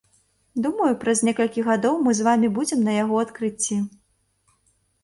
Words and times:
Думаю, 0.65 0.87
праз 1.03 1.21
некалькі 1.27 1.65
гадоў 1.69 2.01
мы 2.07 2.11
з 2.21 2.27
вамі 2.29 2.47
будзем 2.59 2.79
на 2.89 2.97
яго 3.03 3.21
адкрыцці. 3.29 3.83